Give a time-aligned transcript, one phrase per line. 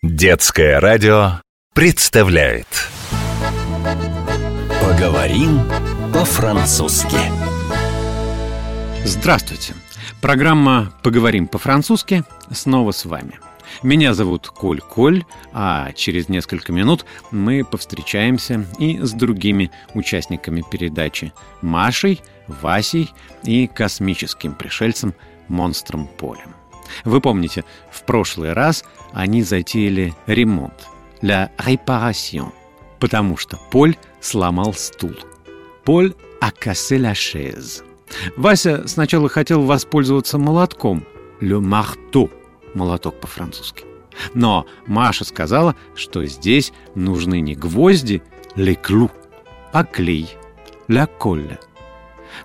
[0.00, 1.40] Детское радио
[1.74, 2.68] представляет
[4.80, 5.62] Поговорим
[6.14, 7.16] по-французски
[9.04, 9.74] Здравствуйте!
[10.22, 12.22] Программа «Поговорим по-французски»
[12.52, 13.40] снова с вами.
[13.82, 21.32] Меня зовут Коль Коль, а через несколько минут мы повстречаемся и с другими участниками передачи
[21.60, 23.10] Машей, Васей
[23.42, 25.12] и космическим пришельцем
[25.48, 26.54] Монстром Полем.
[27.04, 30.86] Вы помните, в прошлый раз они затеяли ремонт
[31.22, 32.52] «La réparation»,
[32.98, 35.16] потому что Поль сломал стул.
[35.84, 37.82] Поль a cassé la chaise.
[38.36, 41.04] Вася сначала хотел воспользоваться молотком
[41.40, 42.30] «le marteau»–
[42.74, 43.84] молоток по-французски.
[44.34, 48.22] Но Маша сказала, что здесь нужны не гвозди
[48.56, 49.10] «le clou»,
[49.72, 50.36] а клей
[50.88, 51.58] «la colle».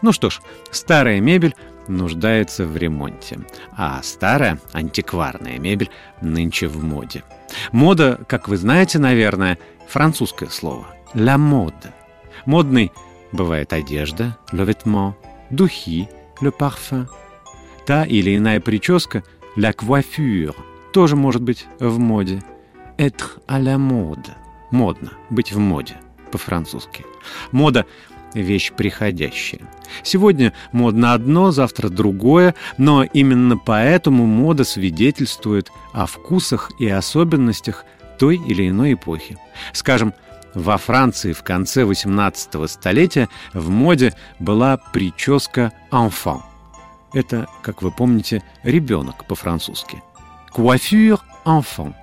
[0.00, 1.54] Ну что ж, старая мебель
[1.88, 3.40] нуждается в ремонте,
[3.76, 5.90] а старая антикварная мебель
[6.20, 7.24] нынче в моде.
[7.72, 11.90] Мода, как вы знаете, наверное, французское слово «la mode».
[12.46, 12.92] Модный
[13.32, 15.14] бывает одежда «le vêtement»,
[15.50, 16.08] духи
[16.40, 17.08] «le parfum».
[17.86, 19.22] Та или иная прическа
[19.56, 20.56] «la coiffure»
[20.92, 22.42] тоже может быть в моде.
[22.98, 24.30] «Être à la mode»–
[24.70, 25.96] модно, быть в моде
[26.30, 27.04] по-французски.
[27.52, 27.86] Мода
[28.34, 29.60] вещь приходящая.
[30.02, 37.84] Сегодня модно одно, завтра другое, но именно поэтому мода свидетельствует о вкусах и особенностях
[38.18, 39.38] той или иной эпохи.
[39.72, 40.14] Скажем,
[40.54, 46.42] во Франции в конце 18 столетия в моде была прическа «enfant».
[47.14, 50.02] Это, как вы помните, ребенок по-французски.
[50.54, 51.94] «Coiffure enfant».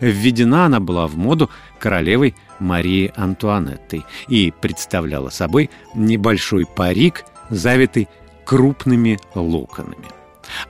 [0.00, 8.08] Введена она была в моду королевой Марии Антуанеттой и представляла собой небольшой парик, завитый
[8.44, 10.08] крупными локонами.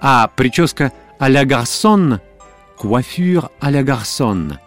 [0.00, 2.20] А прическа а-ля гарсон,
[2.76, 4.58] куафюр а-ля гарсон,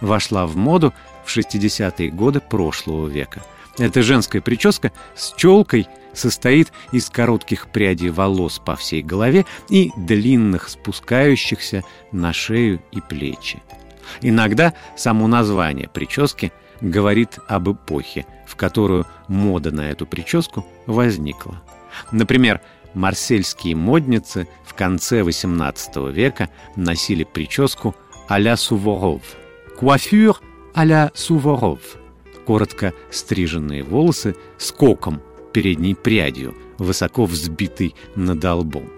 [0.00, 3.42] вошла в моду в 60-е годы прошлого века.
[3.78, 10.68] Эта женская прическа с челкой состоит из коротких прядей волос по всей голове и длинных,
[10.68, 13.62] спускающихся на шею и плечи.
[14.20, 21.62] Иногда само название прически говорит об эпохе, в которую мода на эту прическу возникла.
[22.12, 22.60] Например,
[22.94, 27.94] марсельские модницы в конце XVIII века носили прическу
[28.28, 29.22] а-ля Суворов.
[29.76, 30.40] Куафюр
[30.74, 31.80] а-ля Суворов.
[32.46, 35.20] Коротко стриженные волосы с коком,
[35.52, 38.88] передней прядью, высоко взбитой над лбом.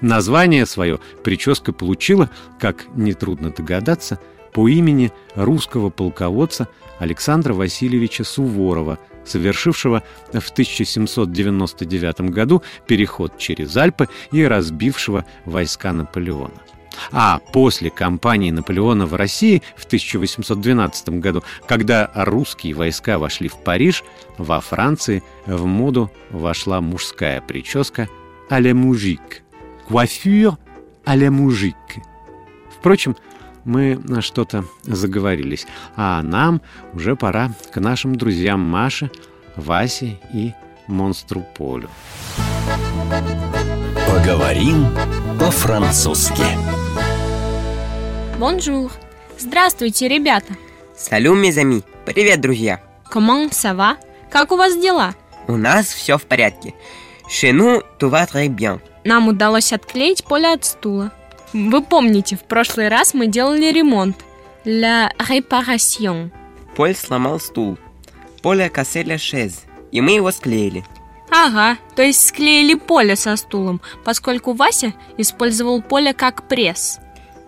[0.00, 4.18] Название свое прическа получила, как нетрудно догадаться,
[4.56, 6.68] по имени русского полководца
[6.98, 10.02] Александра Васильевича Суворова, совершившего
[10.32, 16.62] в 1799 году переход через Альпы и разбившего войска Наполеона.
[17.12, 24.04] А после кампании Наполеона в России в 1812 году, когда русские войска вошли в Париж,
[24.38, 28.08] во Франции в моду вошла мужская прическа
[28.48, 29.42] «à la moujik»,
[29.86, 30.56] «coiffure
[31.04, 31.76] à la moujik».
[32.78, 33.16] Впрочем,
[33.66, 35.66] мы на что-то заговорились,
[35.96, 36.62] а нам
[36.94, 39.10] уже пора к нашим друзьям Маше,
[39.56, 40.54] Васе и
[40.86, 41.90] Монстру Полю.
[44.08, 44.86] Поговорим
[45.38, 46.44] по-французски
[48.38, 48.92] Bonjour!
[49.38, 50.54] Здравствуйте, ребята!
[50.96, 51.82] Salut, mes amis!
[52.04, 52.80] Привет, друзья!
[53.12, 53.96] Comment ça va?
[54.30, 55.14] Как у вас дела?
[55.48, 56.74] У нас все в порядке.
[57.28, 58.80] Chez nous, tout va très bien.
[59.04, 61.12] Нам удалось отклеить поле от стула.
[61.52, 64.16] Вы помните, в прошлый раз мы делали ремонт.
[64.64, 66.30] La réparation.
[66.74, 67.78] Поль сломал стул.
[68.42, 69.60] Поля la chaise.
[69.92, 70.84] И мы его склеили.
[71.30, 76.98] Ага, то есть склеили поле со стулом, поскольку Вася использовал поле как пресс.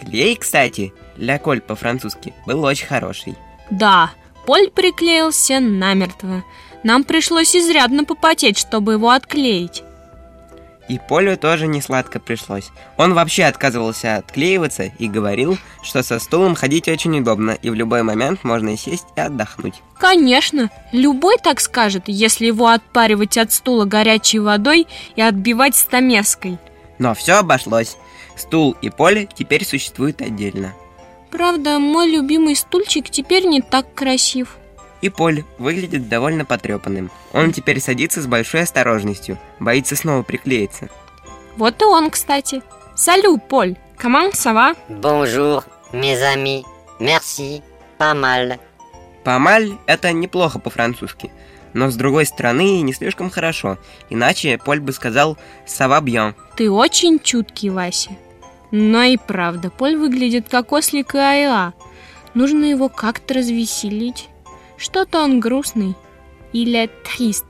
[0.01, 3.37] Клей, кстати, ля коль по-французски, был очень хороший.
[3.71, 4.13] Да,
[4.49, 6.43] Поль приклеился намертво.
[6.83, 9.83] Нам пришлось изрядно попотеть, чтобы его отклеить.
[10.89, 12.71] И Полю тоже не сладко пришлось.
[12.97, 18.03] Он вообще отказывался отклеиваться и говорил, что со стулом ходить очень удобно, и в любой
[18.03, 19.83] момент можно сесть и отдохнуть.
[19.99, 26.59] Конечно, любой так скажет, если его отпаривать от стула горячей водой и отбивать стамеской.
[26.99, 27.97] Но все обошлось.
[28.35, 30.73] Стул и поле теперь существуют отдельно.
[31.31, 34.57] Правда, мой любимый стульчик теперь не так красив.
[35.01, 37.11] И Поль выглядит довольно потрепанным.
[37.33, 40.89] Он теперь садится с большой осторожностью, боится снова приклеиться.
[41.57, 42.63] Вот и он, кстати.
[42.95, 43.77] Салю, Поль.
[43.97, 44.77] Comment ça va?
[44.89, 46.65] Bonjour, mes amis.
[47.01, 47.63] Merci.
[47.99, 48.59] Pas mal.
[49.25, 51.31] Памаль– это неплохо по-французски,
[51.75, 53.77] но с другой стороны не слишком хорошо,
[54.09, 55.37] иначе Поль бы сказал
[55.67, 56.35] «ça va bien».
[56.57, 58.11] Ты очень чуткий, Вася.
[58.71, 61.75] Но и правда, Поль выглядит как ослик и айла.
[62.35, 64.29] Нужно его как-то развеселить.
[64.79, 65.95] Что-то он грустный.
[66.53, 67.45] Или трист.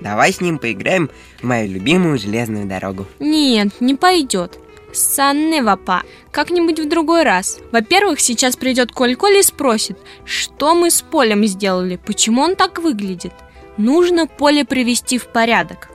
[0.00, 1.08] Давай с ним поиграем
[1.40, 3.06] в мою любимую железную дорогу.
[3.20, 4.58] Нет, не пойдет.
[4.92, 6.02] Санневапа.
[6.30, 7.60] Как-нибудь в другой раз.
[7.70, 13.32] Во-первых, сейчас придет Коль-Коль и спросит, что мы с Полем сделали, почему он так выглядит.
[13.78, 15.88] Нужно Поле привести в порядок.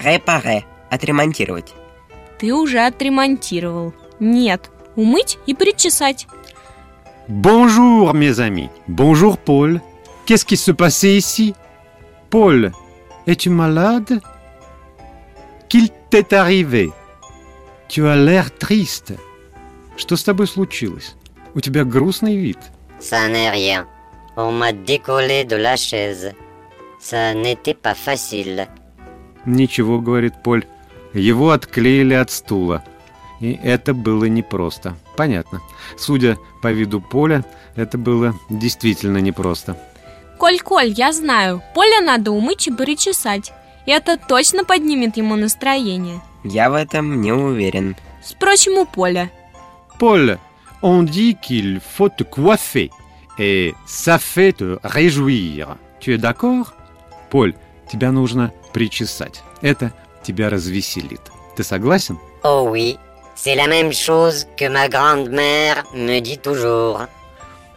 [0.00, 0.64] Репаре.
[0.90, 1.72] Отремонтировать.
[2.40, 3.92] Ты уже отремонтировал.
[4.18, 6.26] Нет, умыть и причесать.
[7.28, 8.70] Bonjour, mes amis.
[8.88, 9.80] Bonjour, Paul.
[10.30, 11.54] Qu'est-ce qui se passait ici
[12.30, 12.70] Paul,
[13.26, 14.20] es-tu malade
[15.68, 16.92] Qu'il t'est arrivé
[17.88, 19.14] Tu as l'air triste.
[19.96, 21.16] Что с тобой случилось?
[21.56, 22.58] У тебя грустный вид.
[23.00, 23.88] Ça n'est rien.
[24.36, 26.32] On m'a décollé de la chaise.
[27.00, 28.68] Ça n'était pas facile.
[29.46, 30.64] Ничего, говорит Поль.
[31.12, 32.84] Его отклеили от стула.
[33.40, 34.94] И это было непросто.
[35.16, 35.60] Понятно.
[35.98, 37.44] Судя по виду Поля,
[37.74, 39.76] это было действительно непросто.
[40.40, 43.52] Коль-Коль, я знаю, Поля надо умыть и причесать.
[43.84, 46.22] И это точно поднимет ему настроение.
[46.44, 47.94] Я в этом не уверен.
[48.24, 49.30] Спросим у Поля.
[49.98, 50.38] Paul,
[50.80, 52.90] on dit qu'il faut te coiffer.
[53.38, 55.76] Et ça fait te réjouir.
[56.00, 56.72] Tu es d'accord
[57.30, 57.54] Поль,
[57.92, 59.42] тебя нужно причесать.
[59.60, 59.92] Это
[60.22, 61.20] тебя развеселит.
[61.54, 62.18] Ты согласен?
[62.42, 62.96] Oh oui,
[63.34, 67.08] c'est la même chose que ma grande-mère me dit toujours.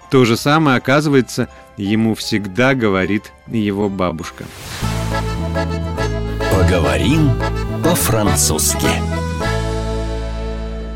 [0.10, 4.46] То же самое, оказывается, ему всегда говорит его бабушка.
[6.52, 7.32] Поговорим
[7.84, 8.88] по-французски.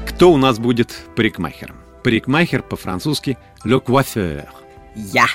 [0.07, 1.77] Кто у нас будет парикмахером?
[2.03, 4.47] Парикмахер по-французски «le coiffeur».
[4.95, 5.27] Я.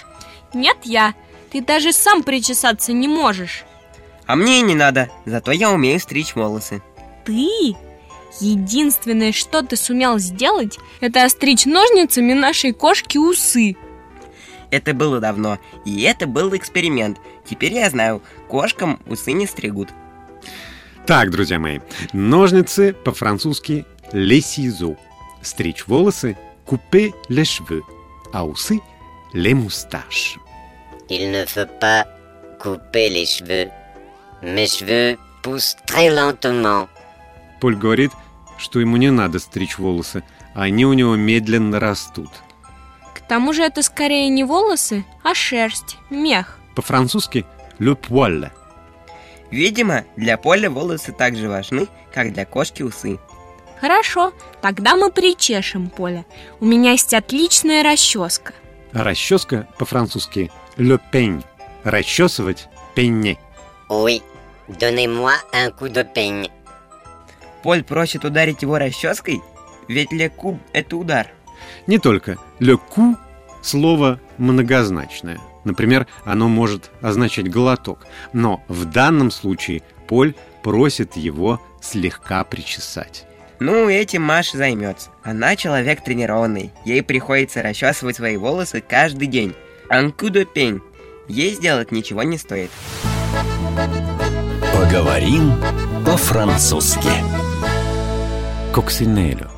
[0.54, 1.14] Нет, я.
[1.50, 3.64] Ты даже сам причесаться не можешь.
[4.26, 6.82] А мне и не надо, зато я умею стричь волосы.
[7.24, 7.76] Ты?
[8.40, 13.76] Единственное, что ты сумел сделать, это остричь ножницами нашей кошки усы.
[14.72, 17.18] Это было давно, и это был эксперимент.
[17.44, 19.90] Теперь я знаю, кошкам усы не стригут.
[21.06, 21.80] Так, друзья мои,
[22.14, 24.96] ножницы по-французски «les ciseaux».
[25.42, 27.82] Стричь волосы «couper les cheveux»,
[28.32, 28.80] а усы
[29.34, 30.38] «les moustaches».
[31.10, 32.06] Il ne faut pas
[32.58, 33.70] couper les cheveux.
[34.40, 36.88] Mes cheveux poussent très lentement.
[37.60, 38.12] Поль говорит,
[38.56, 42.30] что ему не надо стричь волосы, а они у него медленно растут.
[43.32, 46.58] К тому же это скорее не волосы, а шерсть, мех.
[46.76, 47.46] По-французски
[47.78, 48.50] «le poil».
[49.50, 53.18] Видимо, для Поля волосы так же важны, как для кошки усы.
[53.80, 56.26] Хорошо, тогда мы причешем Поля.
[56.60, 58.52] У меня есть отличная расческа.
[58.92, 61.42] Расческа по-французски «le peigne».
[61.84, 63.38] Расчесывать «пенне».
[63.88, 64.20] Oui,
[64.68, 66.50] donnez-moi un coup de peigne.
[67.62, 69.40] Поль просит ударить его расческой,
[69.88, 71.28] ведь лекуб– это удар.
[71.86, 73.16] Не только «le coup»–
[73.62, 75.40] слово многозначное.
[75.64, 78.06] Например, оно может означать глоток.
[78.32, 83.26] Но в данном случае Поль просит его слегка причесать.
[83.60, 85.10] Ну, этим Маша займется.
[85.22, 86.72] Она человек тренированный.
[86.84, 89.54] Ей приходится расчесывать свои волосы каждый день.
[89.88, 90.80] Анкудо пень.
[91.28, 92.70] Ей сделать ничего не стоит.
[94.74, 95.52] Поговорим
[96.04, 97.08] по-французски.
[98.74, 99.51] Коксинелю.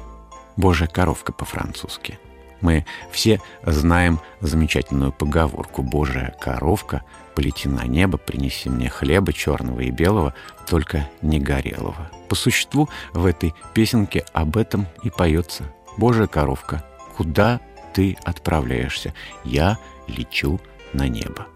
[0.56, 2.18] Божья коровка по-французски.
[2.60, 7.02] Мы все знаем замечательную поговорку «Божья коровка,
[7.34, 10.34] полети на небо, принеси мне хлеба черного и белого,
[10.66, 12.10] только не горелого».
[12.28, 15.64] По существу в этой песенке об этом и поется.
[15.98, 16.84] «Божья коровка,
[17.16, 17.60] куда
[17.92, 19.12] ты отправляешься?
[19.44, 20.58] Я лечу
[20.94, 21.46] на небо».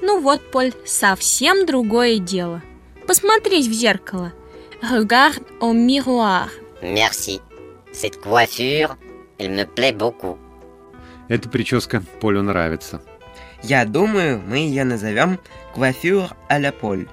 [0.00, 2.62] Ну вот, Поль, совсем другое дело.
[3.06, 4.32] Посмотрись в зеркало.
[4.82, 6.48] Regarde au miroir.
[6.82, 7.40] Merci.
[7.94, 8.96] Cette coiffure,
[9.38, 10.36] elle me plaît beaucoup.
[11.28, 13.00] Эта прическа Полю нравится.
[13.62, 15.38] Я думаю, мы ее назовем
[15.74, 17.08] «Квафюр а ля Поль».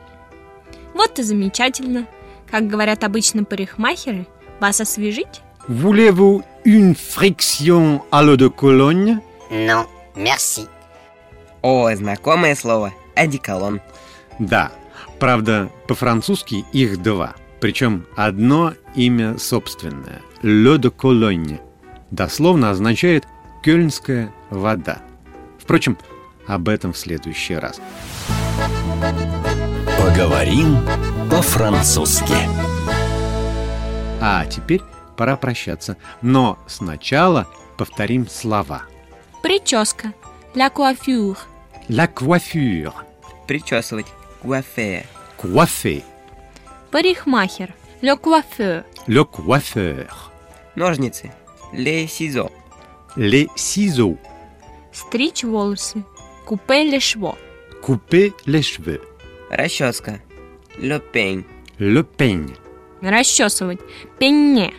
[0.93, 2.07] Вот и замечательно.
[2.49, 4.27] Как говорят обычно парикмахеры,
[4.59, 5.41] вас освежить?
[5.69, 9.21] Voulez-vous une friction à l'eau de Cologne?
[9.51, 9.85] Non,
[10.15, 10.67] merci.
[11.61, 13.79] О, знакомое слово– одеколон.
[14.39, 14.71] Да,
[15.19, 17.35] правда, по-французски их два.
[17.61, 21.61] Причем одно имя собственное– «Le de Cologne».
[22.09, 23.25] Дословно означает
[23.63, 25.03] «кёльнская вода».
[25.59, 25.95] Впрочем,
[26.47, 27.79] об этом в следующий раз.
[29.99, 30.79] Поговорим
[31.29, 32.33] по-французски.
[34.19, 34.81] А теперь
[35.15, 35.97] пора прощаться.
[36.23, 38.83] Но сначала повторим слова.
[39.43, 40.13] Прическа.
[40.55, 41.37] La coiffure.
[41.87, 42.93] La coiffure.
[43.47, 44.07] Причесывать–
[44.41, 45.05] куафе.
[45.37, 46.03] Coiffer.
[46.91, 47.69] Парикмахер.
[48.01, 48.83] Le coiffeur.
[49.07, 50.31] Le coiffeur.
[50.75, 51.31] Ножницы–
[51.73, 52.49] ле сизо.
[53.15, 54.17] les ciseaux.
[54.91, 56.03] Стричь волосы.
[56.45, 57.37] Купе лешво.
[57.81, 59.01] Couper les cheveux.
[59.49, 60.19] Расческа.
[60.79, 61.43] Le peigne.
[61.79, 62.53] Le peigne.
[63.01, 63.79] Расчесывать.
[64.19, 64.73] Пенне.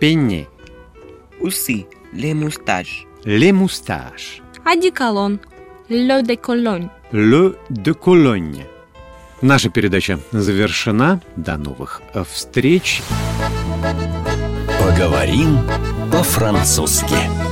[0.00, 0.46] Peigner.
[1.40, 1.86] Усы.
[2.12, 3.06] Les moustaches.
[3.24, 4.42] Les moustaches.
[4.64, 5.40] Одеколон.
[5.88, 6.90] Ле де колонь.
[7.12, 8.64] Le de Cologne.
[9.40, 11.20] Наша передача завершена.
[11.36, 13.02] До новых встреч.
[14.80, 15.60] Поговорим
[16.10, 17.47] по-французски.